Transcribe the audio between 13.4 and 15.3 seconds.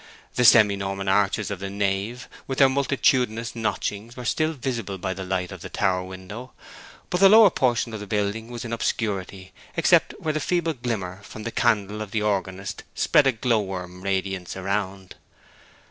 worm radiance around.